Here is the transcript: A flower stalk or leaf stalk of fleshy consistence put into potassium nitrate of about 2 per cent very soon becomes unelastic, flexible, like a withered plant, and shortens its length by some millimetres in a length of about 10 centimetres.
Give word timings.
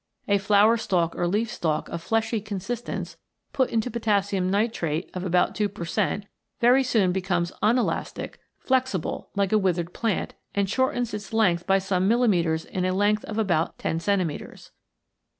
A 0.27 0.39
flower 0.39 0.77
stalk 0.77 1.15
or 1.15 1.27
leaf 1.27 1.51
stalk 1.51 1.87
of 1.89 2.01
fleshy 2.01 2.41
consistence 2.41 3.17
put 3.53 3.69
into 3.69 3.91
potassium 3.91 4.49
nitrate 4.49 5.11
of 5.13 5.23
about 5.23 5.53
2 5.53 5.69
per 5.69 5.85
cent 5.85 6.25
very 6.59 6.83
soon 6.83 7.11
becomes 7.11 7.51
unelastic, 7.61 8.39
flexible, 8.57 9.29
like 9.35 9.51
a 9.51 9.59
withered 9.59 9.93
plant, 9.93 10.33
and 10.55 10.67
shortens 10.67 11.13
its 11.13 11.33
length 11.33 11.67
by 11.67 11.77
some 11.77 12.07
millimetres 12.07 12.65
in 12.65 12.83
a 12.83 12.93
length 12.95 13.23
of 13.25 13.37
about 13.37 13.77
10 13.77 13.99
centimetres. 13.99 14.71